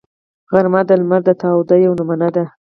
[0.51, 2.45] غرمه د لمر د تاو یوه نمونه ده